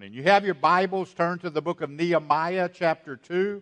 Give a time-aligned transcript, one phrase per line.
[0.00, 0.16] morning.
[0.16, 3.60] You have your Bibles turned to the book of Nehemiah, chapter 2.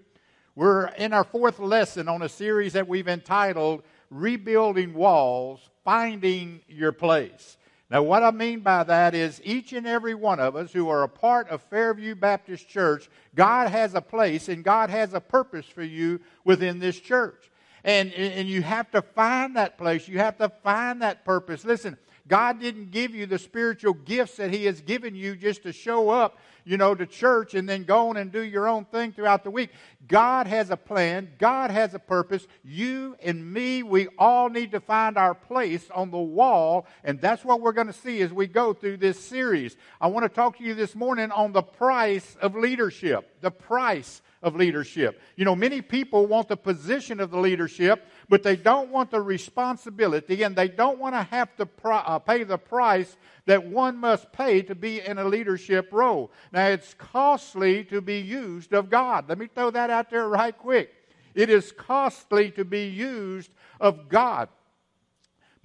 [0.54, 6.92] We're in our fourth lesson on a series that we've entitled Rebuilding Walls, Finding Your
[6.92, 7.56] Place.
[7.90, 11.02] Now, what I mean by that is each and every one of us who are
[11.02, 15.66] a part of Fairview Baptist Church, God has a place and God has a purpose
[15.66, 17.50] for you within this church.
[17.82, 20.06] And, and you have to find that place.
[20.06, 21.64] You have to find that purpose.
[21.64, 25.72] Listen, God didn't give you the spiritual gifts that He has given you just to
[25.72, 29.12] show up, you know, to church and then go on and do your own thing
[29.12, 29.70] throughout the week.
[30.06, 31.30] God has a plan.
[31.38, 32.46] God has a purpose.
[32.62, 36.86] You and me, we all need to find our place on the wall.
[37.02, 39.76] And that's what we're going to see as we go through this series.
[40.00, 43.40] I want to talk to you this morning on the price of leadership.
[43.40, 45.20] The price of leadership.
[45.36, 49.20] You know, many people want the position of the leadership, but they don't want the
[49.20, 54.30] responsibility and they don't want to have to uh, pay the price that one must
[54.32, 56.30] pay to be in a leadership role.
[56.52, 59.28] Now, it's costly to be used of God.
[59.28, 60.90] Let me throw that out there right quick.
[61.34, 64.48] It is costly to be used of God.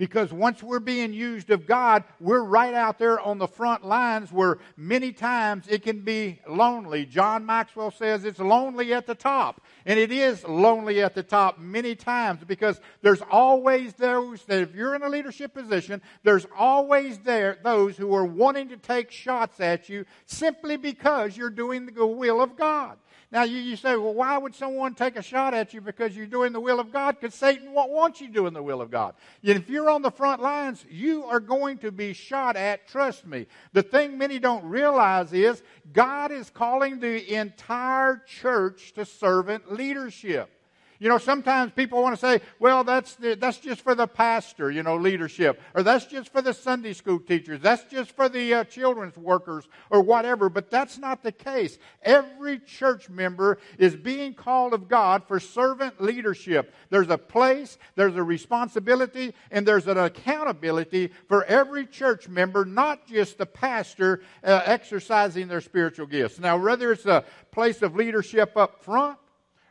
[0.03, 4.33] Because once we're being used of God, we're right out there on the front lines
[4.33, 7.05] where many times it can be lonely.
[7.05, 9.61] John Maxwell says it's lonely at the top.
[9.85, 14.75] And it is lonely at the top many times because there's always those that if
[14.75, 19.61] you're in a leadership position, there's always there those who are wanting to take shots
[19.61, 22.97] at you simply because you're doing the will of God.
[23.33, 26.27] Now, you, you say, well, why would someone take a shot at you because you're
[26.27, 27.17] doing the will of God?
[27.19, 29.15] Because Satan won't want you doing the will of God.
[29.41, 33.47] If you're on the front lines, you are going to be shot at, trust me.
[33.71, 40.51] The thing many don't realize is God is calling the entire church to servant leadership.
[40.99, 44.71] You know, sometimes people want to say, well, that's, the, that's just for the pastor,
[44.71, 48.53] you know, leadership, or that's just for the Sunday school teachers, that's just for the
[48.53, 50.49] uh, children's workers, or whatever.
[50.49, 51.77] But that's not the case.
[52.01, 56.73] Every church member is being called of God for servant leadership.
[56.89, 63.07] There's a place, there's a responsibility, and there's an accountability for every church member, not
[63.07, 66.39] just the pastor uh, exercising their spiritual gifts.
[66.39, 69.17] Now, whether it's a place of leadership up front,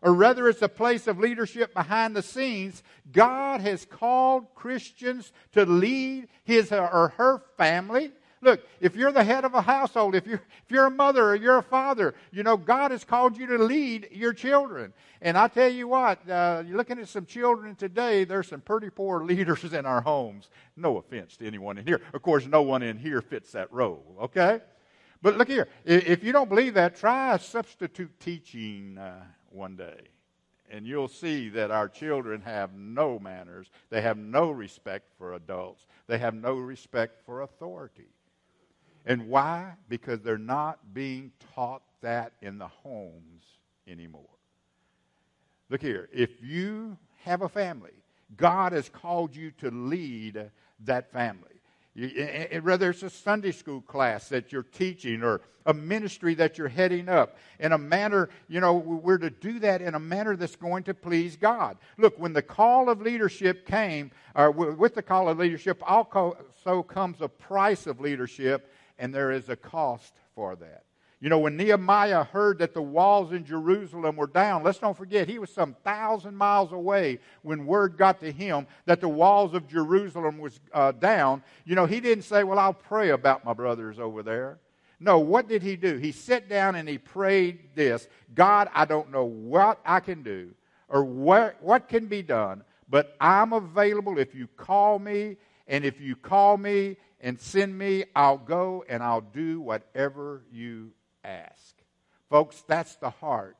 [0.03, 2.83] or rather it's a place of leadership behind the scenes,
[3.13, 8.11] God has called Christians to lead his or her family.
[8.41, 11.37] Look, if you're the head of a household, if you're, if you're a mother or
[11.37, 14.93] you're a father, you know, God has called you to lead your children.
[15.21, 18.91] And I tell you what, uh, you're looking at some children today, there's some pretty
[18.91, 20.51] poor leaders in our homes.
[20.77, 22.01] No offense to anyone in here.
[22.13, 24.61] Of course, no one in here fits that role, okay?
[25.23, 29.23] But look here, if you don't believe that, try substitute teaching uh,
[29.55, 30.09] one day.
[30.71, 33.71] And you'll see that our children have no manners.
[33.91, 35.87] They have no respect for adults.
[36.07, 38.09] They have no respect for authority.
[39.05, 39.75] And why?
[39.89, 43.45] Because they're not being taught that in the homes
[43.87, 44.23] anymore.
[45.69, 46.09] Look here.
[46.13, 47.93] If you have a family,
[48.37, 50.51] God has called you to lead
[50.85, 51.52] that family.
[51.95, 56.69] You, whether it's a Sunday school class that you're teaching or a ministry that you're
[56.69, 60.57] heading up in a manner, you know, we're to do that in a manner that's
[60.57, 61.77] going to please God.
[61.99, 66.83] Look, when the call of leadership came, uh, or with the call of leadership, also
[66.83, 70.85] comes a price of leadership, and there is a cost for that.
[71.23, 75.29] You know, when Nehemiah heard that the walls in Jerusalem were down, let's don't forget,
[75.29, 79.69] he was some thousand miles away when word got to him that the walls of
[79.69, 81.45] Jerusalem was uh, down.
[81.65, 84.59] You know, he didn't say, Well, I'll pray about my brothers over there.
[84.99, 85.97] No, what did he do?
[85.97, 90.51] He sat down and he prayed this God, I don't know what I can do
[90.89, 95.37] or what, what can be done, but I'm available if you call me.
[95.69, 100.91] And if you call me and send me, I'll go and I'll do whatever you
[101.25, 101.77] ask.
[102.29, 103.57] Folks, that's the heart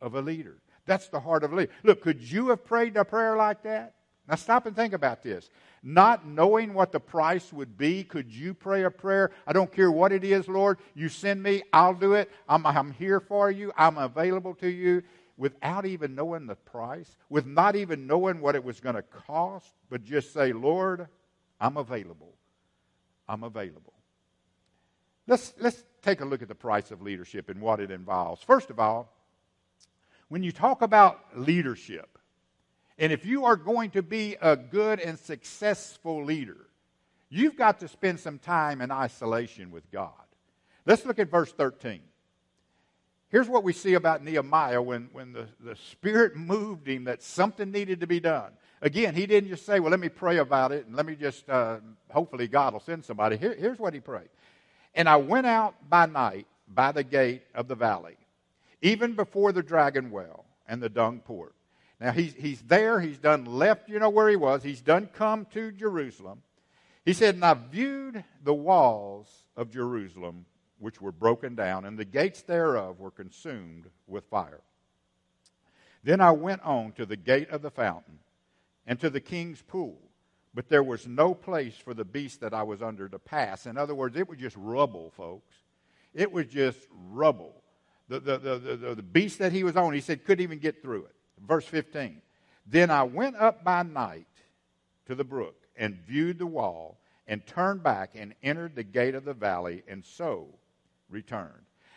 [0.00, 0.58] of a leader.
[0.86, 1.72] That's the heart of a leader.
[1.82, 3.94] Look, could you have prayed a prayer like that?
[4.28, 5.50] Now stop and think about this.
[5.82, 9.30] Not knowing what the price would be, could you pray a prayer?
[9.46, 10.78] I don't care what it is, Lord.
[10.94, 12.30] You send me, I'll do it.
[12.48, 13.70] I'm, I'm here for you.
[13.76, 15.02] I'm available to you
[15.36, 19.74] without even knowing the price, with not even knowing what it was going to cost,
[19.90, 21.06] but just say, Lord,
[21.60, 22.32] I'm available.
[23.28, 23.92] I'm available.
[25.26, 28.42] Let's, let's take a look at the price of leadership and what it involves.
[28.42, 29.12] First of all,
[30.28, 32.18] when you talk about leadership,
[32.98, 36.68] and if you are going to be a good and successful leader,
[37.28, 40.12] you've got to spend some time in isolation with God.
[40.86, 42.00] Let's look at verse 13.
[43.30, 47.72] Here's what we see about Nehemiah when, when the, the Spirit moved him that something
[47.72, 48.52] needed to be done.
[48.80, 51.48] Again, he didn't just say, Well, let me pray about it and let me just,
[51.48, 51.78] uh,
[52.10, 53.36] hopefully, God will send somebody.
[53.36, 54.28] Here, here's what he prayed
[54.94, 58.16] and I went out by night, by the gate of the valley,
[58.82, 61.54] even before the dragon well and the dung port.
[62.00, 65.46] Now he's, he's there, he's done left, you know where he was, he's done come
[65.52, 66.42] to Jerusalem.
[67.04, 70.46] He said, And I viewed the walls of Jerusalem,
[70.78, 74.60] which were broken down, and the gates thereof were consumed with fire.
[76.02, 78.18] Then I went on to the gate of the fountain
[78.86, 79.98] and to the king's pool,
[80.54, 83.66] but there was no place for the beast that I was under to pass.
[83.66, 85.54] In other words, it was just rubble, folks.
[86.14, 86.78] It was just
[87.10, 87.54] rubble.
[88.08, 90.80] The, the, the, the, the beast that he was on, he said, couldn't even get
[90.80, 91.14] through it.
[91.44, 92.22] Verse 15.
[92.66, 94.26] Then I went up by night
[95.06, 99.24] to the brook and viewed the wall and turned back and entered the gate of
[99.24, 100.48] the valley and so
[101.10, 101.50] returned.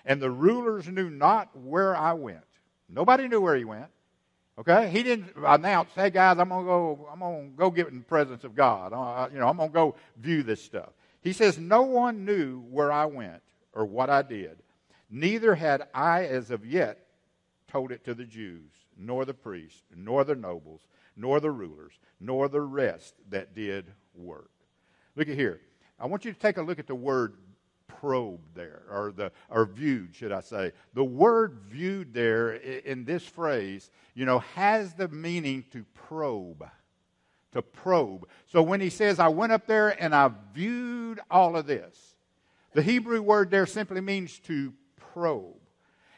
[0.06, 2.39] And the rulers knew not where I went.
[2.89, 3.89] Nobody knew where he went.
[4.59, 7.07] Okay, he didn't announce, "Hey guys, I'm gonna go.
[7.12, 8.92] I'm gonna go get in the presence of God.
[8.92, 10.89] Uh, you know, I'm gonna go view this stuff."
[11.21, 13.44] He says, "No one knew where I went
[13.74, 14.63] or what I did.
[15.12, 17.06] Neither had I, as of yet,
[17.68, 22.48] told it to the Jews, nor the priests, nor the nobles, nor the rulers, nor
[22.50, 24.50] the rest that did work."
[25.15, 25.62] Look at here.
[26.00, 27.38] I want you to take a look at the word
[27.88, 30.72] probed there, or the or viewed, should I say?
[30.94, 36.66] The word viewed there in this phrase, you know, has the meaning to probe,
[37.54, 38.28] to probe.
[38.45, 42.16] So when he says, "I went up there and I viewed all of this,"
[42.74, 45.56] the Hebrew word there simply means to probe.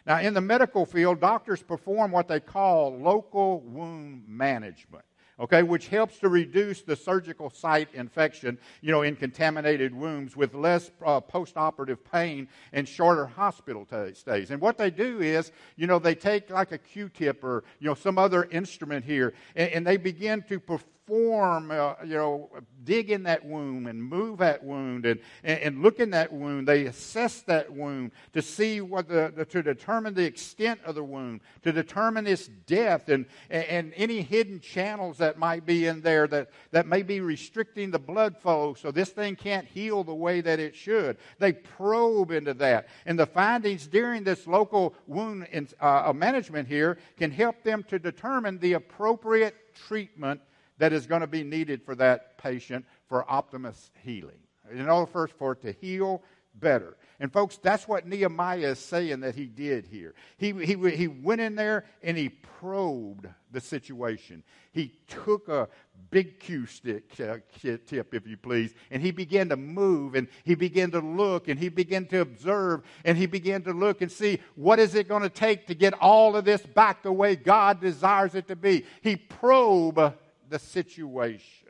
[0.06, 5.06] Now, in the medical field, doctors perform what they call local wound management
[5.40, 10.54] okay, which helps to reduce the surgical site infection, you know, in contaminated wounds with
[10.54, 14.52] less uh, postoperative pain and shorter hospital t- stays.
[14.52, 17.94] And what they do is, you know, they take like a Q-tip or, you know,
[17.94, 22.50] some other instrument here, and, and they begin to perform form, uh, you know,
[22.84, 26.68] dig in that wound and move that wound and, and, and, look in that wound.
[26.68, 31.04] They assess that wound to see what the, the, to determine the extent of the
[31.04, 36.28] wound, to determine its depth and, and any hidden channels that might be in there
[36.28, 40.42] that, that may be restricting the blood flow so this thing can't heal the way
[40.42, 41.18] that it should.
[41.40, 42.88] They probe into that.
[43.06, 47.98] And the findings during this local wound in, uh, management here can help them to
[47.98, 49.56] determine the appropriate
[49.88, 50.42] treatment
[50.80, 54.40] that is going to be needed for that patient for optimus healing.
[54.72, 56.22] In order for, for it to heal
[56.56, 56.98] better.
[57.20, 60.16] And folks, that's what Nehemiah is saying that he did here.
[60.38, 64.44] He, he, he went in there and he probed the situation.
[64.72, 65.68] He took a
[66.12, 67.38] big Q stick uh,
[67.86, 71.60] tip, if you please, and he began to move and he began to look and
[71.60, 75.24] he began to observe and he began to look and see what is it going
[75.24, 78.86] to take to get all of this back the way God desires it to be.
[79.02, 80.14] He probed
[80.50, 81.70] the situation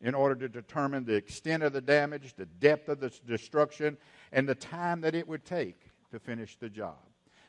[0.00, 3.96] in order to determine the extent of the damage, the depth of the destruction,
[4.32, 5.80] and the time that it would take
[6.10, 6.98] to finish the job.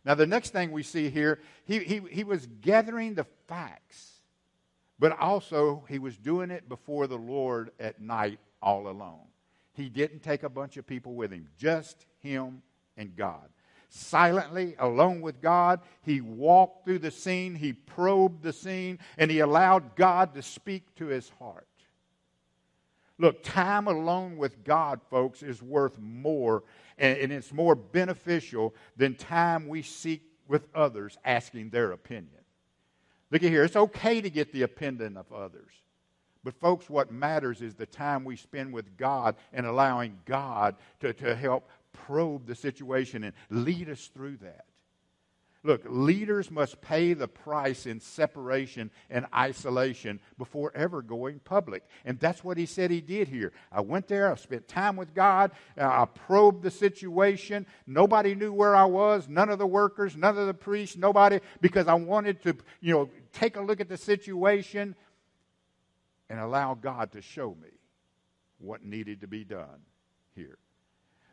[0.06, 4.22] Now, the next thing we see here, he, he, he was gathering the facts,
[5.00, 9.28] but also he was doing it before the Lord at night all alone.
[9.74, 12.62] He didn't take a bunch of people with him, just him
[12.96, 13.50] and God
[13.96, 15.80] silently, alone with God.
[16.02, 20.94] He walked through the scene, he probed the scene, and he allowed God to speak
[20.96, 21.68] to his heart.
[23.18, 26.64] Look, time alone with God, folks, is worth more,
[26.98, 32.30] and, it's more beneficial than time we seek with others asking their opinion.
[33.32, 35.72] Look at here, it's okay to get the opinion of others.
[36.44, 41.12] But, folks, what matters is the time we spend with God and allowing God to,
[41.14, 44.66] to help probe the situation and lead us through that.
[45.66, 51.84] Look, leaders must pay the price in separation and isolation before ever going public.
[52.06, 53.52] And that's what he said he did here.
[53.72, 57.66] I went there, I spent time with God, uh, I probed the situation.
[57.88, 61.88] Nobody knew where I was, none of the workers, none of the priests, nobody, because
[61.88, 64.96] I wanted to, you know, take a look at the situation
[66.30, 67.70] and allow God to show me
[68.60, 69.82] what needed to be done
[70.36, 70.60] here.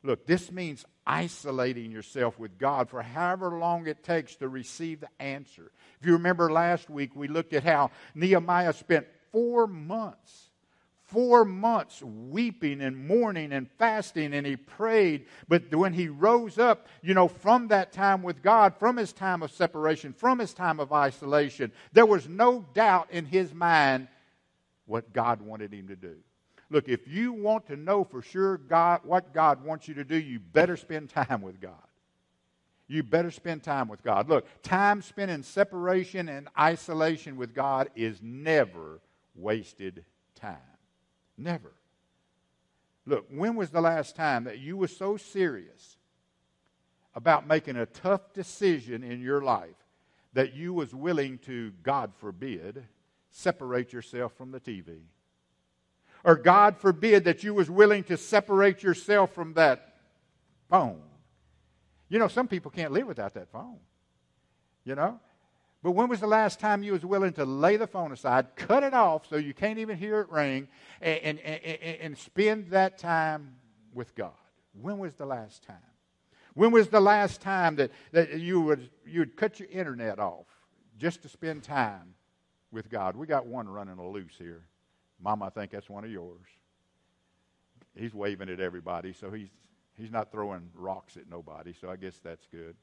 [0.03, 5.09] Look, this means isolating yourself with God for however long it takes to receive the
[5.21, 5.71] answer.
[6.01, 10.51] If you remember last week, we looked at how Nehemiah spent four months,
[11.05, 15.27] four months weeping and mourning and fasting, and he prayed.
[15.49, 19.43] But when he rose up, you know, from that time with God, from his time
[19.43, 24.09] of separation, from his time of isolation, there was no doubt in his mind
[24.87, 26.17] what God wanted him to do.
[26.73, 30.17] Look, if you want to know for sure God, what God wants you to do,
[30.17, 31.75] you better spend time with God.
[32.89, 34.29] You better spend time with God.
[34.31, 39.01] Look, time spent in separation and isolation with God is never
[39.35, 40.57] wasted time.
[41.37, 41.73] Never.
[43.05, 45.99] Look, when was the last time that you were so serious
[47.15, 49.77] about making a tough decision in your life
[50.33, 52.85] that you was willing to, God forbid,
[53.31, 55.01] separate yourself from the TV?
[56.25, 59.95] Or God forbid that you was willing to separate yourself from that
[60.71, 61.01] phone?
[62.09, 63.79] You know, some people can't live without that phone.
[64.85, 65.21] You know?
[65.83, 68.85] But when was the last time you was willing to lay the phone aside, cut
[68.85, 70.69] it off so you can't even hear it ring,
[71.01, 73.57] and, and, and, and spend that time
[73.93, 74.31] with God?
[74.81, 75.77] When was the last time?
[76.55, 80.47] When was the last time that, that you would you would cut your internet off
[80.99, 82.15] just to spend time
[82.71, 83.17] with God?
[83.17, 84.65] We got one running loose here.
[85.23, 86.47] Mom, I think that's one of yours.
[87.95, 89.49] He's waving at everybody, so he's
[89.97, 92.75] he's not throwing rocks at nobody, so I guess that's good.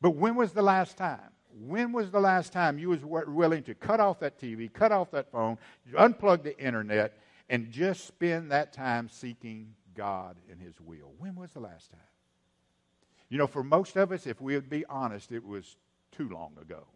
[0.00, 1.30] But when was the last time?
[1.66, 5.10] When was the last time you was willing to cut off that TV, cut off
[5.12, 5.56] that phone,
[5.92, 7.18] unplug the internet,
[7.48, 11.12] and just spend that time seeking God and His will?
[11.18, 12.00] When was the last time?
[13.28, 15.76] You know, for most of us, if we would be honest, it was
[16.12, 16.86] too long ago.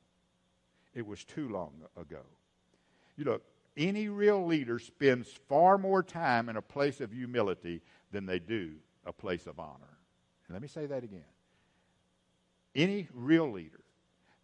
[0.95, 2.23] It was too long ago.
[3.17, 3.43] You look,
[3.79, 7.81] any real leader spends far more time in a place of humility
[8.13, 8.73] than they do
[9.07, 9.97] a place of honor.
[10.47, 11.25] And let me say that again.
[12.75, 13.81] Any real leader,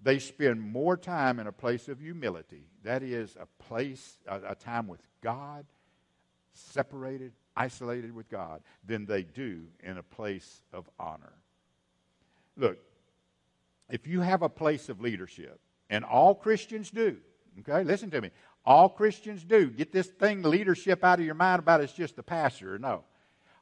[0.03, 2.63] they spend more time in a place of humility.
[2.85, 5.67] That is a place, a, a time with God,
[6.53, 11.33] separated, isolated with God, than they do in a place of honor.
[12.57, 12.79] Look,
[13.91, 15.61] if you have a place of leadership,
[15.91, 17.17] and all Christians do,
[17.61, 18.31] okay, listen to me,
[18.65, 19.69] all Christians do.
[19.69, 22.79] Get this thing, leadership, out of your mind about it's just the pastor.
[22.79, 23.05] No.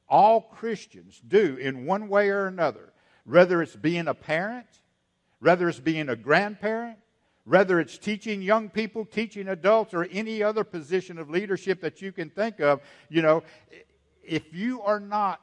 [0.09, 2.93] All Christians do in one way or another,
[3.25, 4.67] whether it's being a parent,
[5.41, 6.99] whether it's being a grandparent,
[7.45, 12.13] whether it's teaching young people, teaching adults, or any other position of leadership that you
[12.13, 13.43] can think of, you know,
[14.23, 15.41] if you are not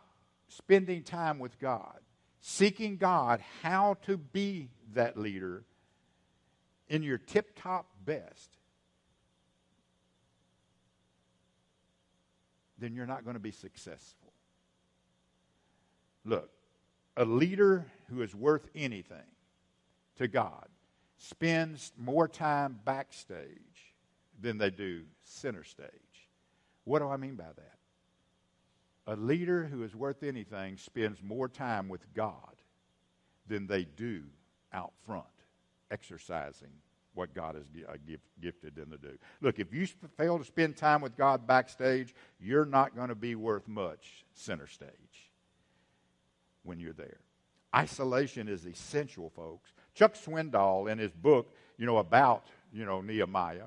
[0.47, 1.99] spending time with God,
[2.39, 5.63] seeking God how to be that leader
[6.87, 8.58] in your tip top best,
[12.79, 14.33] then you're not going to be successful.
[16.25, 16.49] Look,
[17.17, 19.17] a leader who is worth anything
[20.17, 20.67] to God
[21.17, 23.93] spends more time backstage
[24.39, 25.89] than they do center stage.
[26.85, 27.77] What do I mean by that?
[29.07, 32.55] A leader who is worth anything spends more time with God
[33.47, 34.23] than they do
[34.71, 35.25] out front
[35.91, 36.71] exercising
[37.19, 37.97] what God has uh,
[38.41, 39.17] gifted them to do.
[39.41, 39.85] Look, if you
[40.17, 44.67] fail to spend time with God backstage, you're not going to be worth much center
[44.67, 44.89] stage
[46.63, 47.19] when you're there.
[47.75, 49.73] Isolation is essential, folks.
[49.93, 53.65] Chuck Swindoll, in his book, you know, about, you know, Nehemiah,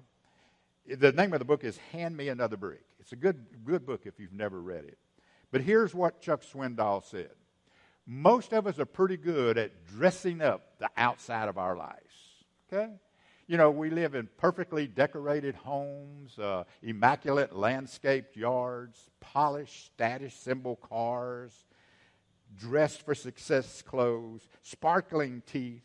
[0.86, 2.84] the name of the book is Hand Me Another Brick.
[2.98, 4.96] It's a good, good book if you've never read it.
[5.50, 7.32] But here's what Chuck Swindoll said
[8.06, 11.98] Most of us are pretty good at dressing up the outside of our lives.
[12.72, 12.88] Okay?
[13.46, 20.76] You know, we live in perfectly decorated homes, uh, immaculate landscaped yards, polished status symbol
[20.76, 21.66] cars,
[22.56, 25.82] dressed for success clothes, sparkling teeth.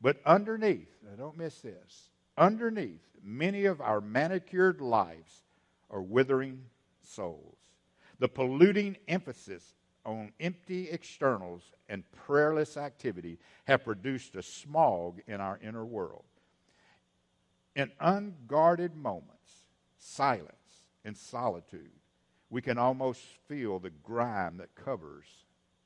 [0.00, 5.42] But underneath, now don't miss this, underneath many of our manicured lives
[5.90, 6.62] are withering
[7.02, 7.58] souls.
[8.18, 9.74] The polluting emphasis
[10.06, 16.24] on empty externals and prayerless activity have produced a smog in our inner world.
[17.76, 19.64] In unguarded moments,
[19.98, 21.90] silence, and solitude,
[22.50, 25.26] we can almost feel the grime that covers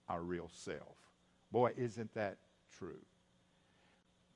[0.09, 0.97] our real self.
[1.53, 2.39] Boy, isn't that
[2.79, 3.01] true?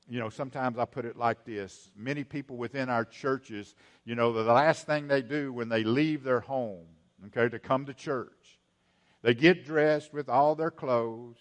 [0.07, 3.75] You know, sometimes I put it like this many people within our churches,
[4.05, 6.85] you know, the last thing they do when they leave their home,
[7.27, 8.59] okay, to come to church,
[9.21, 11.37] they get dressed with all their clothes,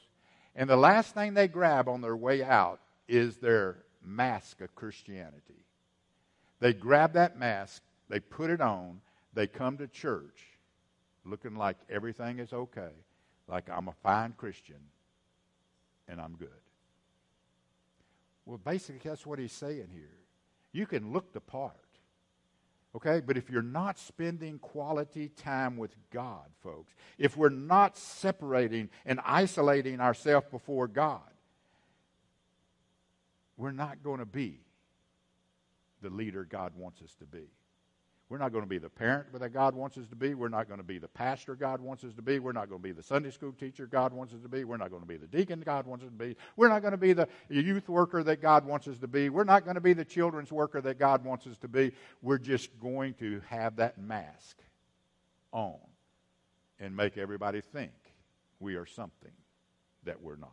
[0.54, 5.64] and the last thing they grab on their way out is their mask of Christianity.
[6.60, 9.00] They grab that mask, they put it on,
[9.34, 10.58] they come to church
[11.24, 12.90] looking like everything is okay,
[13.46, 14.80] like I'm a fine Christian
[16.08, 16.48] and I'm good.
[18.46, 20.18] Well, basically, that's what he's saying here.
[20.72, 21.74] You can look the part,
[22.96, 23.20] okay?
[23.24, 29.20] But if you're not spending quality time with God, folks, if we're not separating and
[29.24, 31.20] isolating ourselves before God,
[33.58, 34.60] we're not going to be
[36.02, 37.48] the leader God wants us to be.
[38.30, 40.34] We're not going to be the parent that God wants us to be.
[40.34, 42.38] We're not going to be the pastor God wants us to be.
[42.38, 44.64] We're not going to be the Sunday school teacher God wants us to be.
[44.64, 46.36] We're not going to be the deacon God wants us to be.
[46.54, 49.30] We're not going to be the youth worker that God wants us to be.
[49.30, 51.92] We're not going to be the children's worker that God wants us to be.
[52.20, 54.58] We're just going to have that mask
[55.50, 55.78] on
[56.78, 57.92] and make everybody think
[58.60, 59.32] we are something
[60.04, 60.52] that we're not.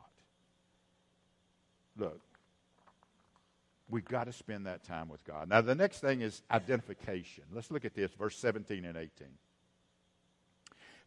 [3.90, 5.50] We've got to spend that time with God.
[5.50, 7.44] Now, the next thing is identification.
[7.54, 9.28] Let's look at this, verse 17 and 18.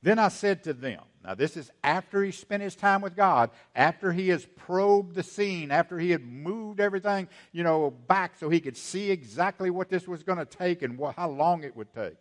[0.00, 3.50] Then I said to them, now this is after he spent his time with God,
[3.74, 8.48] after he has probed the scene, after he had moved everything, you know, back so
[8.48, 11.92] he could see exactly what this was going to take and how long it would
[11.92, 12.14] take.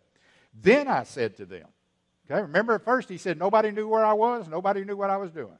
[0.60, 1.66] Then I said to them,
[2.28, 5.16] okay, remember at first he said nobody knew where I was, nobody knew what I
[5.16, 5.58] was doing.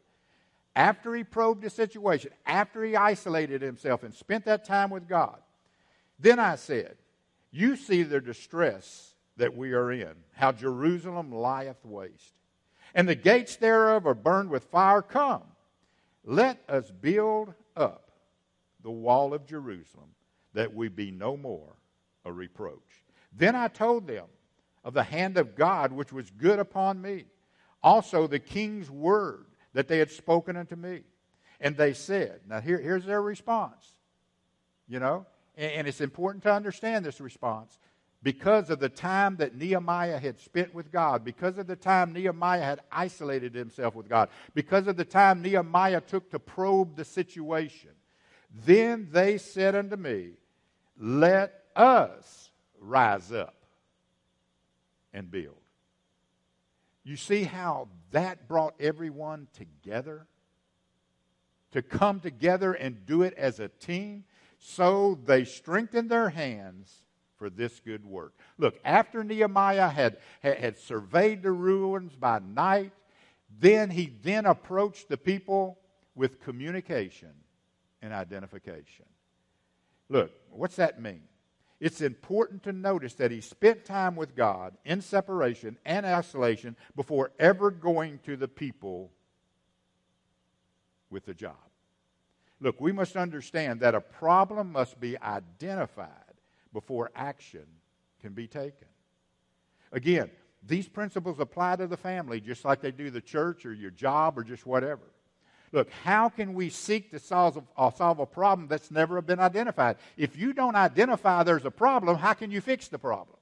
[0.78, 5.40] After he probed the situation, after he isolated himself and spent that time with God,
[6.20, 6.94] then I said,
[7.50, 12.32] You see the distress that we are in, how Jerusalem lieth waste,
[12.94, 15.02] and the gates thereof are burned with fire.
[15.02, 15.42] Come,
[16.24, 18.12] let us build up
[18.80, 20.10] the wall of Jerusalem,
[20.54, 21.74] that we be no more
[22.24, 23.02] a reproach.
[23.32, 24.26] Then I told them
[24.84, 27.24] of the hand of God which was good upon me,
[27.82, 31.02] also the king's word that they had spoken unto me.
[31.60, 33.94] And they said, now here, here's their response,
[34.88, 37.78] you know, and, and it's important to understand this response
[38.22, 42.62] because of the time that Nehemiah had spent with God, because of the time Nehemiah
[42.62, 47.90] had isolated himself with God, because of the time Nehemiah took to probe the situation,
[48.64, 50.30] then they said unto me,
[50.98, 53.54] Let us rise up
[55.12, 55.57] and build.
[57.08, 60.26] You see how that brought everyone together?
[61.72, 64.24] To come together and do it as a team?
[64.58, 67.02] So they strengthened their hands
[67.38, 68.34] for this good work.
[68.58, 72.92] Look, after Nehemiah had, had, surveyed the ruins by night,
[73.58, 75.78] then he then approached the people
[76.14, 77.32] with communication
[78.02, 79.06] and identification.
[80.10, 81.22] Look, what's that mean?
[81.80, 87.30] It's important to notice that he spent time with God in separation and isolation before
[87.38, 89.12] ever going to the people
[91.08, 91.54] with the job.
[92.60, 96.10] Look, we must understand that a problem must be identified
[96.72, 97.66] before action
[98.20, 98.88] can be taken.
[99.92, 100.30] Again,
[100.66, 104.36] these principles apply to the family just like they do the church or your job
[104.36, 105.02] or just whatever.
[105.72, 109.40] Look, how can we seek to solve a, uh, solve a problem that's never been
[109.40, 109.96] identified?
[110.16, 113.36] If you don't identify there's a problem, how can you fix the problem?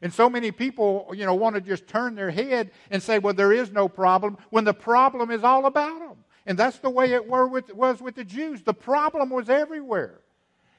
[0.00, 3.34] And so many people, you know, want to just turn their head and say, well,
[3.34, 6.16] there is no problem, when the problem is all about them.
[6.46, 8.62] And that's the way it was with the Jews.
[8.62, 10.20] The problem was everywhere.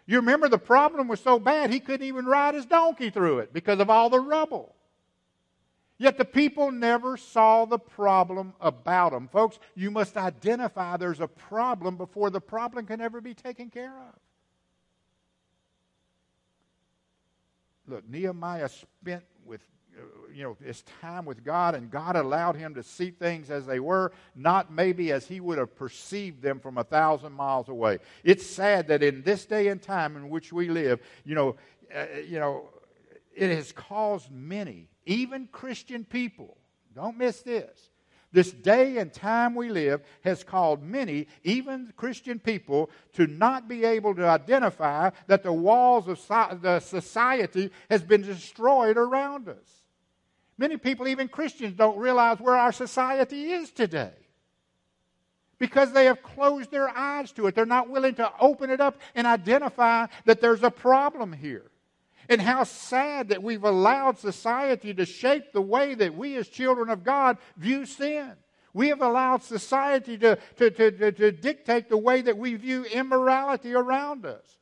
[0.06, 3.52] You remember the problem was so bad he couldn't even ride his donkey through it
[3.52, 4.75] because of all the rubble.
[5.98, 9.30] Yet the people never saw the problem about them.
[9.30, 13.98] Folks, you must identify there's a problem before the problem can ever be taken care
[13.98, 14.20] of.
[17.88, 19.62] Look, Nehemiah spent with
[20.34, 23.80] you know, his time with God, and God allowed him to see things as they
[23.80, 28.00] were, not maybe as he would have perceived them from a thousand miles away.
[28.24, 31.56] It's sad that in this day and time in which we live, you know,
[31.96, 32.68] uh, you know,
[33.36, 36.58] it has caused many, even Christian people,
[36.96, 37.92] don't miss this.
[38.32, 43.86] This day and time we live has called many, even Christian people, to not be
[43.86, 49.84] able to identify that the walls of so- the society has been destroyed around us.
[50.58, 54.14] Many people, even Christians, don't realize where our society is today
[55.58, 57.56] because they have closed their eyes to it.
[57.56, 61.72] They're not willing to open it up and identify that there's a problem here.
[62.30, 66.90] And how sad that we've allowed society to shape the way that we as children
[66.90, 68.34] of God view sin.
[68.74, 73.74] We have allowed society to, to, to, to, dictate the way that we view immorality
[73.74, 74.58] around us.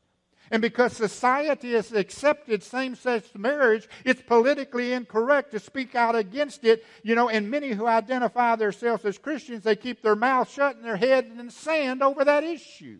[0.51, 6.63] And because society has accepted same sex marriage, it's politically incorrect to speak out against
[6.63, 6.85] it.
[7.01, 10.85] You know, and many who identify themselves as Christians, they keep their mouth shut and
[10.85, 12.99] their head in the sand over that issue.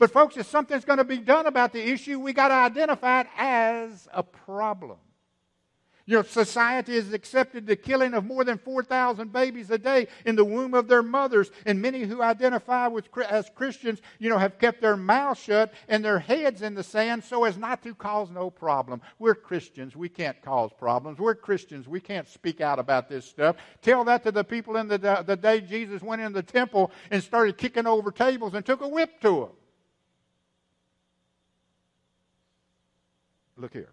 [0.00, 3.20] But, folks, if something's going to be done about the issue, we got to identify
[3.20, 4.96] it as a problem.
[6.06, 10.36] You know, society has accepted the killing of more than 4,000 babies a day in
[10.36, 11.50] the womb of their mothers.
[11.66, 16.02] And many who identify with, as Christians, you know, have kept their mouths shut and
[16.02, 19.02] their heads in the sand so as not to cause no problem.
[19.18, 19.94] We're Christians.
[19.94, 21.18] We can't cause problems.
[21.18, 21.86] We're Christians.
[21.86, 23.56] We can't speak out about this stuff.
[23.82, 27.22] Tell that to the people in the, the day Jesus went in the temple and
[27.22, 29.50] started kicking over tables and took a whip to them.
[33.60, 33.92] Look here.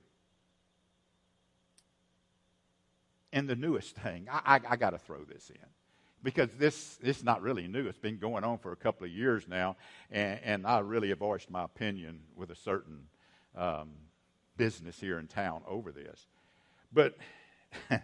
[3.34, 5.68] And the newest thing, I, I, I got to throw this in
[6.24, 7.88] because this, this is not really new.
[7.88, 9.76] It's been going on for a couple of years now,
[10.10, 13.02] and, and I really have voiced my opinion with a certain
[13.56, 13.90] um,
[14.56, 16.26] business here in town over this.
[16.94, 17.18] But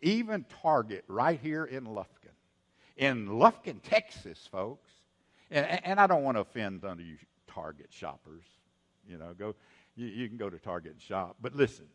[0.00, 2.34] even Target right here in Lufkin,
[2.96, 4.90] in Lufkin, Texas, folks,
[5.50, 8.44] and, and I don't want to offend under you Target shoppers.
[9.06, 9.54] You know, go.
[9.96, 11.36] You, you can go to Target and shop.
[11.40, 11.86] But listen,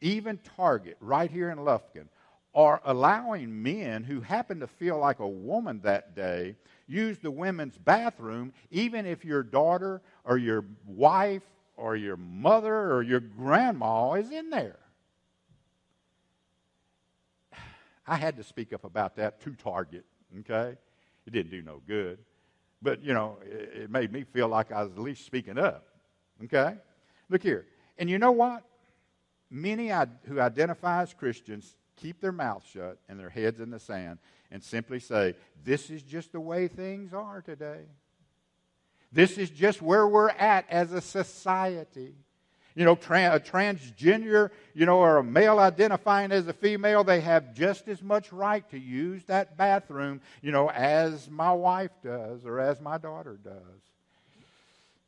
[0.00, 2.08] even Target right here in Lufkin
[2.54, 6.56] are allowing men who happen to feel like a woman that day
[6.88, 11.42] use the women's bathroom, even if your daughter or your wife
[11.76, 14.78] or your mother or your grandma is in there.
[18.06, 20.06] I had to speak up about that to Target,
[20.40, 20.76] okay?
[21.26, 22.18] It didn't do no good.
[22.80, 25.86] But, you know, it, it made me feel like I was at least speaking up,
[26.44, 26.76] okay?
[27.28, 27.66] Look here.
[27.98, 28.62] And you know what?
[29.50, 29.90] Many
[30.26, 34.18] who identify as Christians keep their mouths shut and their heads in the sand
[34.50, 35.34] and simply say,
[35.64, 37.84] This is just the way things are today.
[39.12, 42.14] This is just where we're at as a society.
[42.74, 47.22] You know, tra- a transgender, you know, or a male identifying as a female, they
[47.22, 52.44] have just as much right to use that bathroom, you know, as my wife does
[52.44, 53.95] or as my daughter does.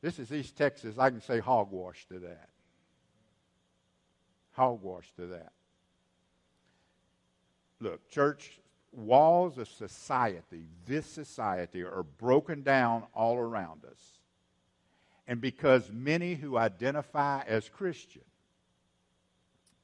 [0.01, 0.99] This is East Texas.
[0.99, 2.49] I can say hogwash to that.
[4.53, 5.53] Hogwash to that.
[7.81, 8.61] Look, church,
[8.93, 14.19] walls of society, this society, are broken down all around us.
[15.27, 18.23] And because many who identify as Christian,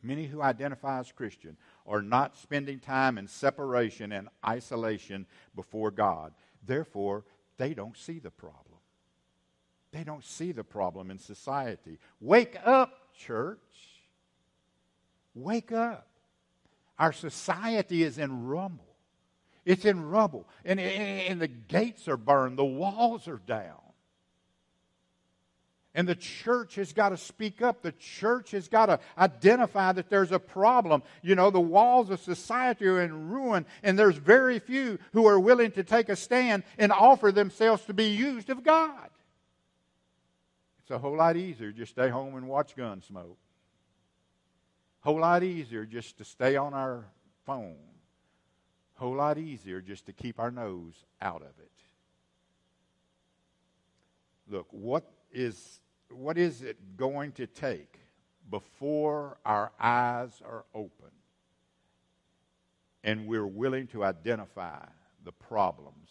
[0.03, 6.33] many who identify as Christian, are not spending time in separation and isolation before God,
[6.67, 7.25] therefore,
[7.59, 8.74] they don't see the problem.
[9.95, 12.01] They don't see the problem in society.
[12.21, 13.61] Wake up, church.
[15.37, 16.09] Wake up.
[16.99, 18.97] Our society is in rumble.
[19.65, 20.49] It's in rubble.
[20.65, 23.79] And, and, the gates are burned, the walls are down.
[25.95, 27.83] And the church has got to speak up.
[27.83, 31.05] The church has got to identify that there's a problem.
[31.23, 35.39] You know, the walls of society are in ruin, and there's very few who are
[35.39, 39.11] willing to take a stand and offer themselves to be used of God.
[40.85, 43.37] It's a whole lot easier just to stay home and watch Gunsmoke.
[45.01, 47.07] Whole lot easier just to stay on our
[47.47, 47.79] phone.
[48.97, 51.73] Whole lot easier just to keep our nose out of it.
[54.47, 58.01] Look, what is what is it going to take
[58.51, 61.13] before our eyes are open
[63.03, 64.85] and we're willing to identify
[65.25, 66.11] the problems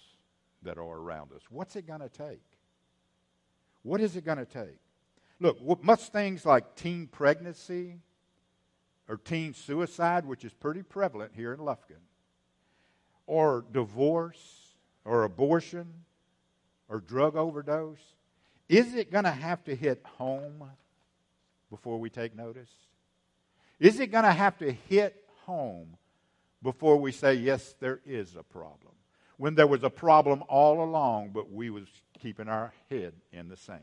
[0.63, 1.43] that are around us?
[1.51, 2.52] What's it going to take?
[3.83, 4.79] What is it going to take?
[5.39, 7.99] Look, much things like teen pregnancy
[9.09, 12.01] or teen suicide, which is pretty prevalent here in Lufkin,
[13.27, 15.87] or divorce or abortion
[16.87, 17.99] or drug overdose,
[18.69, 20.63] is it going to have to hit home
[21.69, 22.71] before we take notice?
[23.79, 25.97] Is it going to have to hit home
[26.61, 28.93] before we say, yes, there is a problem?
[29.37, 31.87] When there was a problem all along, but we was
[32.23, 33.81] keeping our head in the sand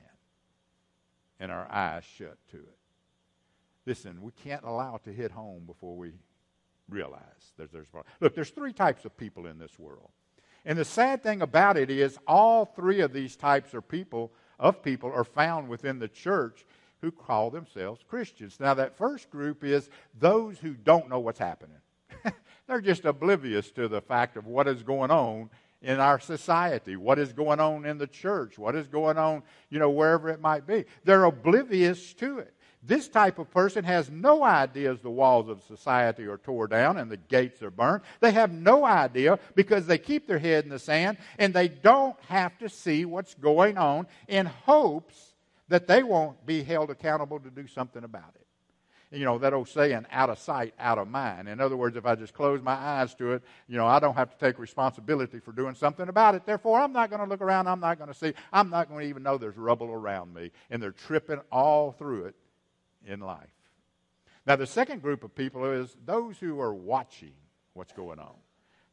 [1.38, 2.76] and our eyes shut to it.
[3.86, 6.12] Listen, we can't allow it to hit home before we
[6.88, 7.20] realize
[7.56, 7.88] there's.
[8.20, 10.10] Look, there's three types of people in this world.
[10.64, 14.82] And the sad thing about it is all three of these types of people of
[14.82, 16.66] people are found within the church
[17.00, 18.58] who call themselves Christians.
[18.60, 21.78] Now that first group is those who don't know what's happening.
[22.66, 25.48] They're just oblivious to the fact of what is going on
[25.82, 29.78] in our society, what is going on in the church, what is going on, you
[29.78, 30.84] know, wherever it might be.
[31.04, 32.54] They're oblivious to it.
[32.82, 36.96] This type of person has no idea as the walls of society are tore down
[36.96, 38.02] and the gates are burned.
[38.20, 42.16] They have no idea because they keep their head in the sand and they don't
[42.28, 45.34] have to see what's going on in hopes
[45.68, 48.46] that they won't be held accountable to do something about it
[49.12, 51.48] you know, that old saying, out of sight, out of mind.
[51.48, 54.14] In other words, if I just close my eyes to it, you know, I don't
[54.14, 56.46] have to take responsibility for doing something about it.
[56.46, 57.66] Therefore, I'm not going to look around.
[57.66, 58.34] I'm not going to see.
[58.52, 60.52] I'm not going to even know there's rubble around me.
[60.70, 62.36] And they're tripping all through it
[63.04, 63.48] in life.
[64.46, 67.34] Now, the second group of people is those who are watching
[67.74, 68.34] what's going on.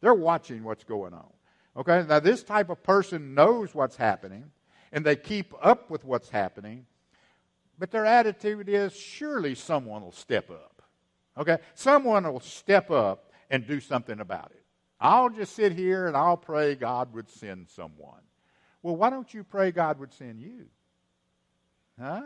[0.01, 1.31] They're watching what's going on.
[1.75, 2.03] Okay?
[2.07, 4.51] Now, this type of person knows what's happening,
[4.91, 6.87] and they keep up with what's happening
[7.77, 10.81] but their attitude is surely someone will step up.
[11.37, 11.57] Okay?
[11.75, 14.63] Someone will step up and do something about it.
[14.99, 18.21] I'll just sit here and I'll pray God would send someone.
[18.81, 20.65] Well, why don't you pray God would send you?
[21.99, 22.21] Huh?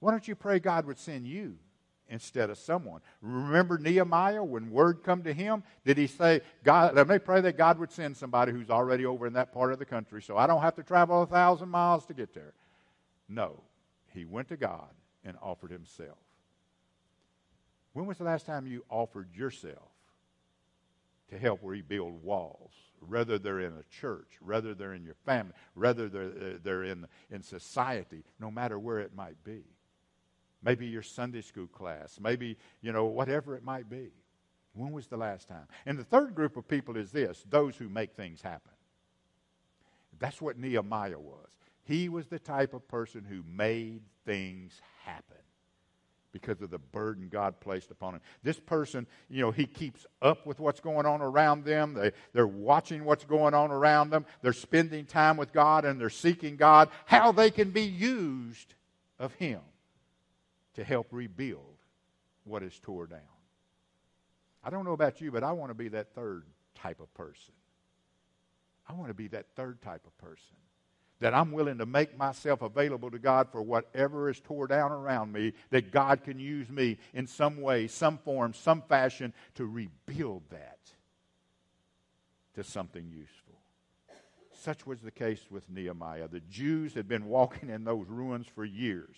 [0.00, 1.56] Why don't you pray God would send you
[2.08, 3.00] instead of someone?
[3.22, 5.62] Remember Nehemiah when word come to him?
[5.86, 9.26] Did he say, God, let me pray that God would send somebody who's already over
[9.26, 12.04] in that part of the country so I don't have to travel a thousand miles
[12.06, 12.52] to get there?
[13.28, 13.62] No.
[14.14, 14.88] He went to God
[15.24, 16.18] and offered himself.
[17.92, 19.90] When was the last time you offered yourself
[21.30, 22.72] to help rebuild walls,
[23.06, 27.06] whether they're in a church, whether they're in your family, whether they're, uh, they're in,
[27.30, 29.64] in society, no matter where it might be.
[30.62, 34.10] Maybe your Sunday school class, maybe, you know, whatever it might be.
[34.74, 35.66] When was the last time?
[35.86, 38.72] And the third group of people is this those who make things happen.
[40.18, 41.48] That's what Nehemiah was.
[41.84, 45.36] He was the type of person who made things happen
[46.32, 48.20] because of the burden God placed upon him.
[48.42, 51.94] This person, you know, he keeps up with what's going on around them.
[51.94, 54.26] They, they're watching what's going on around them.
[54.42, 58.74] They're spending time with God and they're seeking God, how they can be used
[59.18, 59.60] of Him
[60.74, 61.78] to help rebuild
[62.42, 63.20] what is tore down.
[64.64, 67.54] I don't know about you, but I want to be that third type of person.
[68.88, 70.56] I want to be that third type of person
[71.20, 75.32] that I'm willing to make myself available to God for whatever is tore down around
[75.32, 80.42] me, that God can use me in some way, some form, some fashion to rebuild
[80.50, 80.78] that
[82.54, 83.54] to something useful.
[84.52, 86.28] Such was the case with Nehemiah.
[86.28, 89.16] The Jews had been walking in those ruins for years,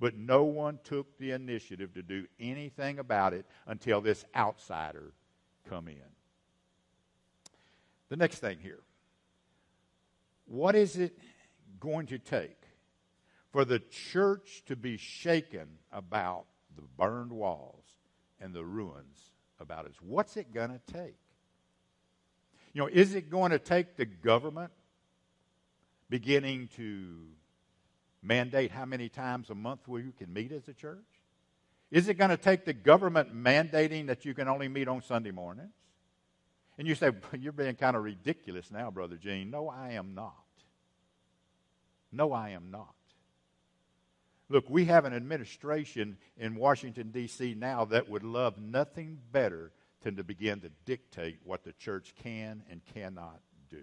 [0.00, 5.12] but no one took the initiative to do anything about it until this outsider
[5.68, 5.96] come in.
[8.08, 8.80] The next thing here.
[10.46, 11.18] What is it
[11.80, 12.56] going to take
[13.52, 16.44] for the church to be shaken about
[16.76, 17.84] the burned walls
[18.40, 19.94] and the ruins about us?
[20.00, 21.16] What's it going to take?
[22.72, 24.72] You know, is it going to take the government
[26.10, 27.16] beginning to
[28.22, 30.98] mandate how many times a month we can meet as a church?
[31.90, 35.30] Is it going to take the government mandating that you can only meet on Sunday
[35.30, 35.72] mornings?
[36.78, 39.50] And you say, You're being kind of ridiculous now, Brother Gene.
[39.50, 40.45] No, I am not.
[42.12, 42.94] No, I am not.
[44.48, 47.54] Look, we have an administration in Washington, D.C.
[47.58, 52.62] now that would love nothing better than to begin to dictate what the church can
[52.70, 53.82] and cannot do.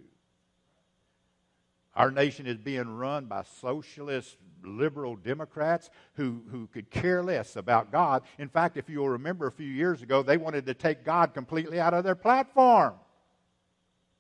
[1.96, 7.92] Our nation is being run by socialist, liberal Democrats who, who could care less about
[7.92, 8.24] God.
[8.40, 11.80] In fact, if you'll remember a few years ago, they wanted to take God completely
[11.80, 12.94] out of their platform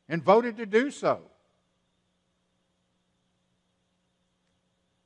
[0.07, 1.21] and voted to do so.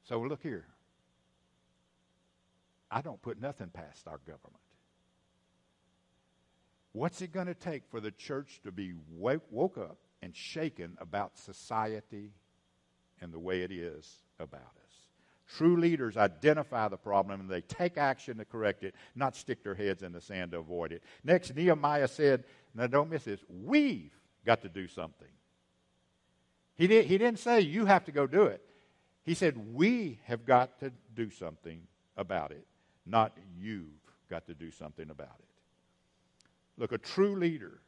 [0.08, 0.66] So look here.
[2.90, 4.62] I don't put nothing past our government.
[6.94, 11.38] What's it going to take for the church to be woke up and shaken about
[11.38, 12.32] society
[13.22, 14.94] and the way it is about us?
[15.58, 19.76] True leaders identify the problem and they take action to correct it, not stick their
[19.76, 21.04] heads in the sand to avoid it.
[21.24, 24.14] Next, Nehemiah said, now don't miss this, we've
[24.46, 25.28] got to do something.
[26.76, 28.62] He, did, he didn't say you have to go do it.
[29.28, 31.82] He said, We have got to do something
[32.16, 32.66] about it,
[33.06, 33.84] not you've
[34.30, 35.50] got to do something about it.
[36.78, 37.82] Look, a true leader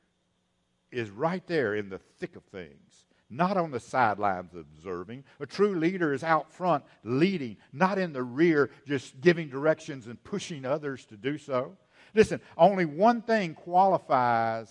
[0.92, 5.24] is right there in the thick of things, not on the sidelines observing.
[5.40, 10.22] A true leader is out front leading, not in the rear just giving directions and
[10.26, 11.78] pushing others to do so.
[12.14, 14.68] Listen, only one thing qualifies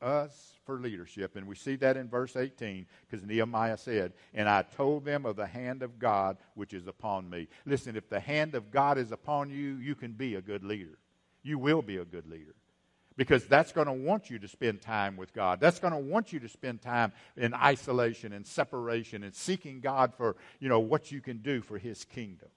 [0.00, 1.36] us for leadership.
[1.36, 5.36] And we see that in verse 18 because Nehemiah said, And I told them of
[5.36, 7.48] the hand of God which is upon me.
[7.66, 10.98] Listen, if the hand of God is upon you, you can be a good leader.
[11.42, 12.54] You will be a good leader
[13.16, 15.60] because that's going to want you to spend time with God.
[15.60, 20.14] That's going to want you to spend time in isolation and separation and seeking God
[20.16, 22.48] for, you know, what you can do for his kingdom.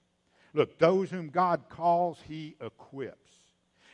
[0.54, 3.25] Look, those whom God calls, he equips.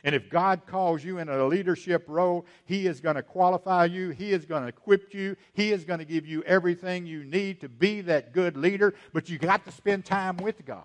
[0.03, 4.09] And if God calls you in a leadership role, He is going to qualify you,
[4.09, 7.61] He is going to equip you, He is going to give you everything you need
[7.61, 10.83] to be that good leader, but you got to spend time with God.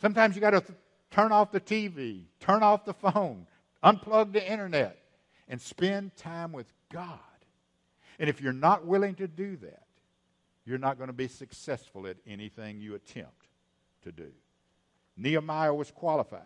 [0.00, 0.78] Sometimes you got to th-
[1.10, 3.46] turn off the TV, turn off the phone,
[3.82, 4.98] unplug the internet,
[5.48, 7.18] and spend time with God.
[8.18, 9.84] And if you're not willing to do that,
[10.66, 13.46] you're not going to be successful at anything you attempt
[14.02, 14.32] to do.
[15.16, 16.42] Nehemiah was qualified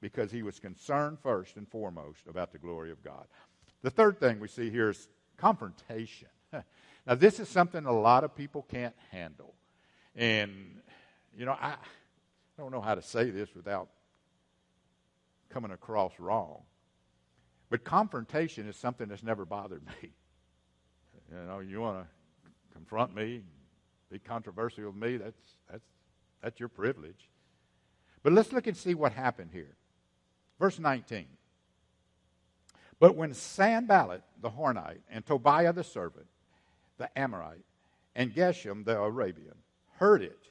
[0.00, 3.26] because he was concerned first and foremost about the glory of God.
[3.82, 6.28] The third thing we see here is confrontation.
[7.06, 9.54] Now, this is something a lot of people can't handle.
[10.16, 10.80] And,
[11.38, 11.76] you know, I
[12.58, 13.90] don't know how to say this without
[15.50, 16.62] coming across wrong.
[17.70, 20.10] But confrontation is something that's never bothered me.
[21.28, 22.06] You know, you want to
[22.72, 23.42] confront me,
[24.12, 25.84] be controversial with me, that's, that's,
[26.40, 27.28] that's your privilege.
[28.22, 29.74] But let's look and see what happened here.
[30.58, 31.26] Verse 19.
[32.98, 36.26] But when Sanballat the Horonite and Tobiah the servant,
[36.98, 37.64] the Amorite,
[38.14, 39.54] and Geshem the Arabian
[39.98, 40.48] heard it,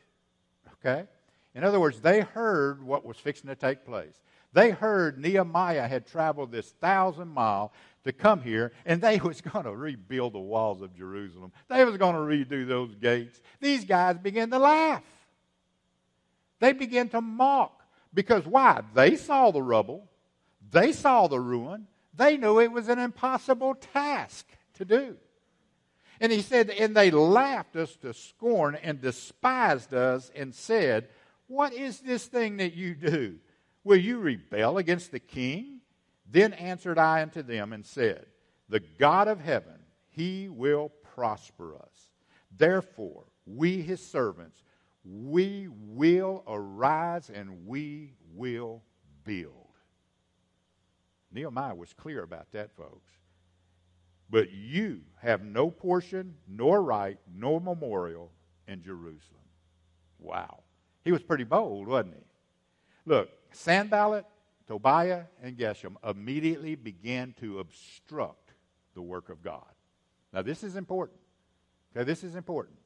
[0.74, 1.08] okay?
[1.56, 4.22] In other words, they heard what was fixing to take place.
[4.54, 9.66] They heard Nehemiah had traveled this thousand mile to come here and they was going
[9.66, 11.52] to rebuild the walls of Jerusalem.
[11.68, 13.42] They was going to redo those gates.
[13.60, 15.04] These guys began to laugh.
[16.60, 17.75] They began to mock
[18.16, 18.82] because why?
[18.96, 20.10] They saw the rubble.
[20.72, 21.88] They saw the ruin.
[22.16, 25.18] They knew it was an impossible task to do.
[26.20, 31.10] And he said, and they laughed us to scorn and despised us and said,
[31.48, 33.36] What is this thing that you do?
[33.84, 35.82] Will you rebel against the king?
[36.30, 38.26] Then answered I unto them and said,
[38.70, 42.10] The God of heaven, he will prosper us.
[42.58, 44.64] Therefore, we his servants,
[45.06, 48.82] we will arise and we will
[49.24, 49.54] build.
[51.32, 53.12] Nehemiah was clear about that, folks.
[54.30, 58.32] But you have no portion, nor right, nor memorial
[58.68, 59.44] in Jerusalem.
[60.18, 60.64] Wow.
[61.04, 62.24] He was pretty bold, wasn't he?
[63.06, 64.26] Look, Sanballat,
[64.68, 68.54] Tobiah, and Geshem immediately began to obstruct
[68.96, 69.64] the work of God.
[70.34, 71.20] Now, this is important.
[71.96, 72.78] Okay, this is important.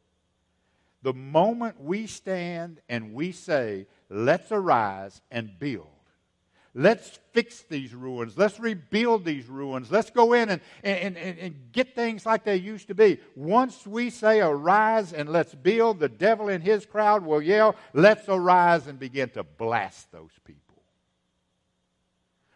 [1.02, 5.88] The moment we stand and we say, let's arise and build,
[6.74, 11.56] let's fix these ruins, let's rebuild these ruins, let's go in and, and, and, and
[11.72, 13.18] get things like they used to be.
[13.36, 18.28] Once we say, arise and let's build, the devil and his crowd will yell, let's
[18.28, 20.70] arise and begin to blast those people.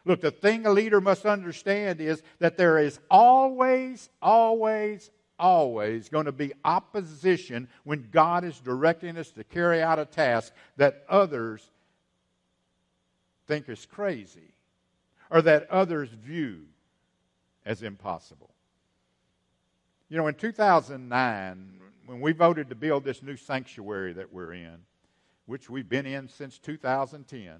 [0.05, 5.09] Look, the thing a leader must understand is that there is always, always,
[5.43, 10.53] always going to be opposition when God is directing us to carry out a task
[10.77, 11.69] that others
[13.45, 14.53] think is crazy
[15.29, 16.61] or that others view
[17.65, 18.51] as impossible.
[20.07, 24.77] You know, in 2009, when we voted to build this new sanctuary that we're in,
[25.45, 27.51] which we've been in since 2010,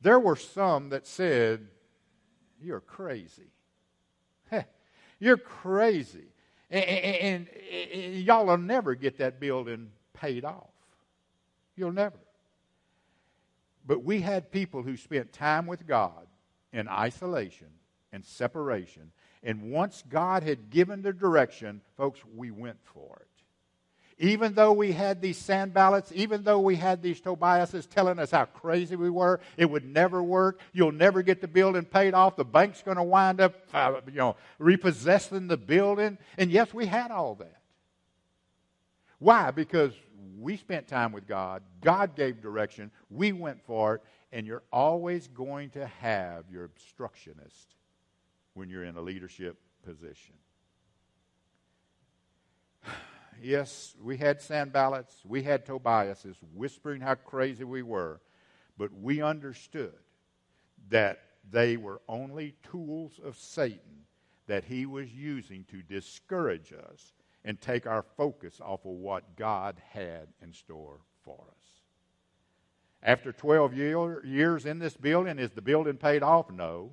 [0.00, 1.68] there were some that said,
[2.60, 3.52] You're crazy.
[5.20, 6.24] You're crazy.
[6.72, 7.48] And, and,
[7.92, 10.70] and, y'all will never get that building paid off.
[11.76, 12.18] You'll never.
[13.86, 16.26] But we had people who spent time with God
[16.72, 17.68] in isolation
[18.12, 19.12] and separation.
[19.42, 23.28] And once God had given the direction, folks, we went for it.
[24.18, 28.44] Even though we had these Sanballats, even though we had these Tobiases telling us how
[28.44, 30.60] crazy we were, it would never work.
[30.72, 32.36] You'll never get the building paid off.
[32.36, 36.18] The bank's going to wind up, uh, you know, repossessing the building.
[36.38, 37.60] And yes, we had all that.
[39.18, 39.50] Why?
[39.50, 39.92] Because
[40.38, 41.62] we spent time with God.
[41.80, 42.90] God gave direction.
[43.10, 44.02] We went for it.
[44.32, 47.74] And you're always going to have your obstructionist
[48.54, 50.34] when you're in a leadership position
[53.44, 58.20] yes, we had Sanballats, we had Tobiases whispering how crazy we were,
[58.76, 59.94] but we understood
[60.88, 64.06] that they were only tools of Satan
[64.46, 67.12] that he was using to discourage us
[67.44, 71.64] and take our focus off of what God had in store for us.
[73.02, 76.50] After 12 year, years in this building, is the building paid off?
[76.50, 76.92] No.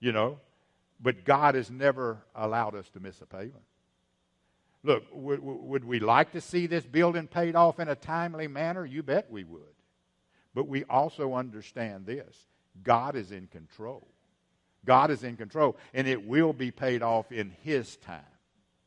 [0.00, 0.40] You know,
[1.00, 3.62] but God has never allowed us to miss a payment.
[4.84, 8.84] Look, would, would we like to see this building paid off in a timely manner?
[8.84, 9.62] You bet we would.
[10.54, 12.36] But we also understand this
[12.82, 14.08] God is in control.
[14.84, 18.20] God is in control, and it will be paid off in His time.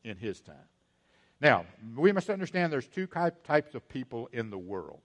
[0.04, 0.56] In His time.
[1.40, 1.64] Now,
[1.96, 5.00] we must understand there's two types of people in the world.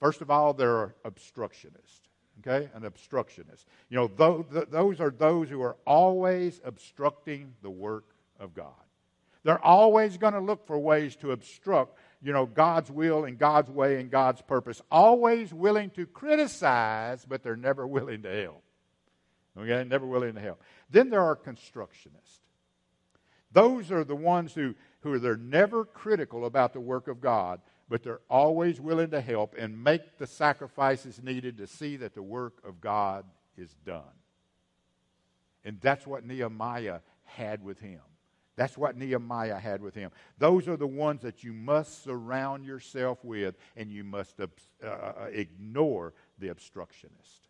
[0.00, 2.08] First of all, there are obstructionists.
[2.40, 2.68] Okay?
[2.74, 3.66] An obstructionist.
[3.88, 8.04] You know, those are those who are always obstructing the work
[8.38, 8.74] of God.
[9.46, 13.70] They're always going to look for ways to obstruct, you know, God's will and God's
[13.70, 14.82] way and God's purpose.
[14.90, 18.64] Always willing to criticize, but they're never willing to help.
[19.56, 19.88] Okay?
[19.88, 20.60] Never willing to help.
[20.90, 22.40] Then there are constructionists.
[23.52, 27.60] Those are the ones who, who are they're never critical about the work of God,
[27.88, 32.22] but they're always willing to help and make the sacrifices needed to see that the
[32.22, 33.24] work of God
[33.56, 34.02] is done.
[35.64, 38.00] And that's what Nehemiah had with him.
[38.56, 40.10] That's what Nehemiah had with him.
[40.38, 44.46] Those are the ones that you must surround yourself with, and you must uh,
[44.82, 47.48] uh, ignore the obstructionist.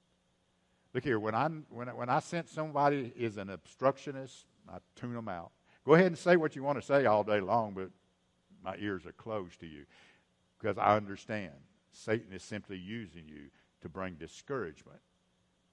[0.93, 5.29] Look here, when I, when, when I sense somebody is an obstructionist, I tune them
[5.29, 5.53] out.
[5.85, 7.91] Go ahead and say what you want to say all day long, but
[8.65, 9.85] my ears are closed to you
[10.59, 11.53] because I understand
[11.93, 13.51] Satan is simply using you
[13.83, 14.99] to bring discouragement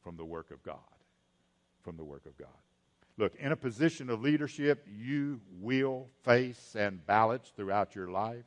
[0.03, 0.77] from the work of God.
[1.81, 2.49] From the work of God.
[3.17, 8.45] Look, in a position of leadership, you will face Sanballats throughout your life.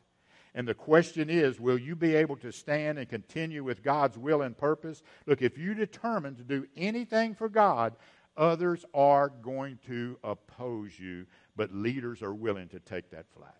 [0.54, 4.42] And the question is, will you be able to stand and continue with God's will
[4.42, 5.02] and purpose?
[5.26, 7.94] Look, if you determine to do anything for God
[8.36, 13.50] Others are going to oppose you, but leaders are willing to take that flag.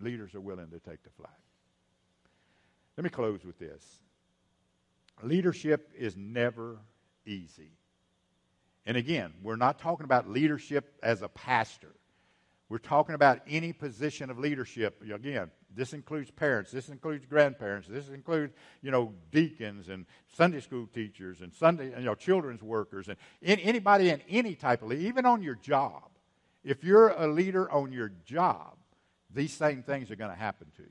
[0.00, 1.30] Leaders are willing to take the flag.
[2.96, 4.00] Let me close with this.
[5.22, 6.78] Leadership is never
[7.24, 7.75] easy.
[8.86, 11.92] And again, we're not talking about leadership as a pastor.
[12.68, 15.02] We're talking about any position of leadership.
[15.02, 20.86] Again, this includes parents, this includes grandparents, this includes, you know, deacons and Sunday school
[20.86, 25.42] teachers and Sunday, you know, children's workers and anybody in any type of even on
[25.42, 26.02] your job.
[26.64, 28.76] If you're a leader on your job,
[29.32, 30.88] these same things are going to happen to you.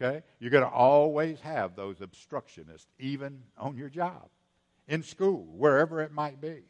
[0.00, 0.22] Okay?
[0.38, 4.28] You're going to always have those obstructionists, even on your job,
[4.88, 6.62] in school, wherever it might be.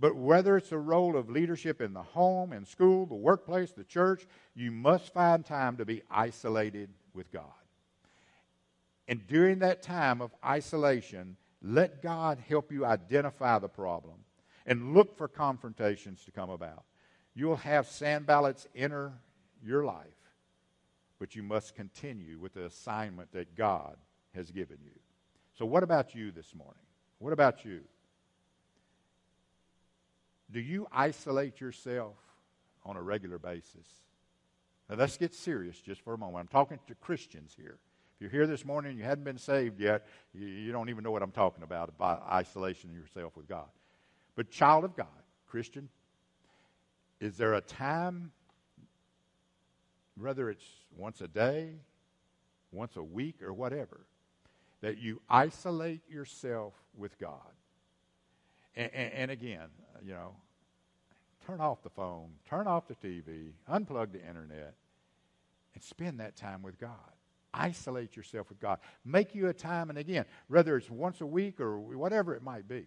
[0.00, 3.84] But whether it's a role of leadership in the home, in school, the workplace, the
[3.84, 7.44] church, you must find time to be isolated with God.
[9.08, 14.16] And during that time of isolation, let God help you identify the problem
[14.66, 16.84] and look for confrontations to come about.
[17.34, 19.12] You'll have Sanballats enter
[19.64, 20.06] your life,
[21.18, 23.96] but you must continue with the assignment that God
[24.34, 24.92] has given you.
[25.56, 26.82] So, what about you this morning?
[27.18, 27.80] What about you?
[30.50, 32.16] Do you isolate yourself
[32.84, 33.86] on a regular basis?
[34.88, 36.40] Now, let's get serious just for a moment.
[36.40, 37.78] I'm talking to Christians here.
[38.16, 41.04] If you're here this morning and you hadn't been saved yet, you, you don't even
[41.04, 43.68] know what I'm talking about, about isolation yourself with God.
[44.34, 45.06] But, child of God,
[45.46, 45.88] Christian,
[47.20, 48.32] is there a time,
[50.16, 50.64] whether it's
[50.96, 51.74] once a day,
[52.72, 54.00] once a week, or whatever,
[54.80, 57.52] that you isolate yourself with God?
[58.76, 60.34] And, and, and again, uh, you know,
[61.46, 64.74] turn off the phone, turn off the TV, unplug the internet,
[65.74, 66.92] and spend that time with God.
[67.54, 68.78] Isolate yourself with God.
[69.04, 72.68] Make you a time, and again, whether it's once a week or whatever it might
[72.68, 72.86] be,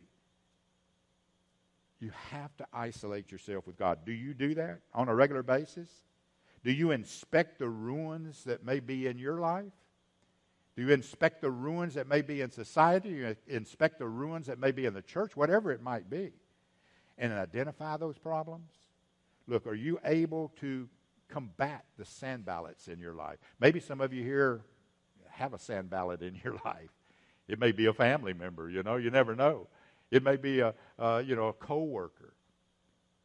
[2.00, 4.00] you have to isolate yourself with God.
[4.06, 5.90] Do you do that on a regular basis?
[6.64, 9.74] Do you inspect the ruins that may be in your life?
[10.76, 13.10] Do you inspect the ruins that may be in society?
[13.10, 15.36] Do you inspect the ruins that may be in the church?
[15.36, 16.32] Whatever it might be
[17.18, 18.72] and identify those problems?
[19.48, 20.88] Look, are you able to
[21.28, 23.38] combat the Sanballats in your life?
[23.60, 24.62] Maybe some of you here
[25.30, 26.90] have a Sanballat in your life.
[27.48, 29.68] It may be a family member, you know, you never know.
[30.10, 32.34] It may be a, uh, you know, a coworker.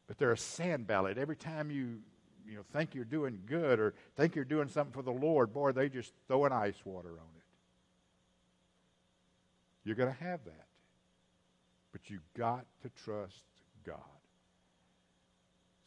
[0.07, 1.17] But they're a Sanballat.
[1.17, 1.99] Every time you,
[2.45, 5.71] you know, think you're doing good or think you're doing something for the Lord, boy,
[5.71, 7.36] they just throw an ice water on it.
[9.87, 10.65] You're going to have that.
[11.93, 13.45] But you've got to trust
[13.85, 13.95] God.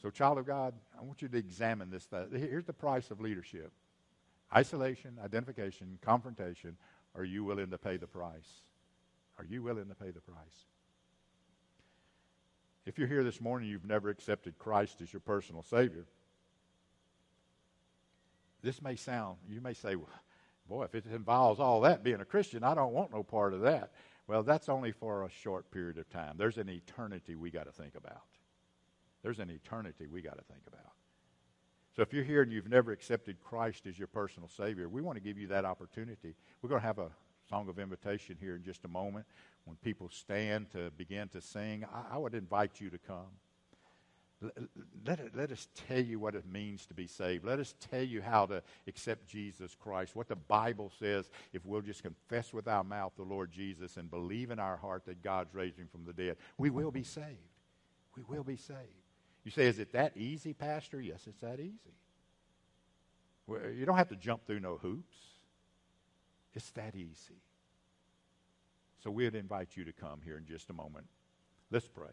[0.00, 2.08] So, child of God, I want you to examine this.
[2.32, 3.70] Here's the price of leadership
[4.56, 6.78] isolation, identification, confrontation.
[7.14, 8.62] Are you willing to pay the price?
[9.38, 10.64] Are you willing to pay the price?
[12.86, 16.06] If you're here this morning, you've never accepted Christ as your personal Savior.
[18.62, 19.94] This may sound, you may say,
[20.70, 23.60] boy, if it involves all that being a Christian, I don't want no part of
[23.62, 23.90] that.
[24.26, 26.36] Well, that's only for a short period of time.
[26.38, 28.22] There's an eternity we got to think about.
[29.22, 30.92] There's an eternity we got to think about.
[31.94, 35.16] So if you're here and you've never accepted Christ as your personal Savior, we want
[35.16, 36.36] to give you that opportunity.
[36.62, 37.10] We're going to have a
[37.48, 39.26] song of invitation here in just a moment.
[39.64, 43.26] When people stand to begin to sing, I, I would invite you to come.
[45.06, 47.44] Let, let us tell you what it means to be saved.
[47.44, 50.16] Let us tell you how to accept Jesus Christ.
[50.16, 54.10] What the Bible says if we'll just confess with our mouth the Lord Jesus and
[54.10, 57.26] believe in our heart that God's raised him from the dead, we will be saved.
[58.16, 58.78] We will be saved.
[59.44, 61.00] You say, is it that easy, Pastor?
[61.00, 61.94] Yes, it's that easy.
[63.46, 65.16] Well, you don't have to jump through no hoops.
[66.54, 67.42] It's that easy.
[69.02, 71.06] So we'd invite you to come here in just a moment.
[71.70, 72.10] Let's pray.